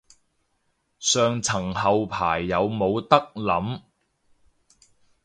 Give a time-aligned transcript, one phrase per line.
[0.97, 3.83] 上層後排有冇得諗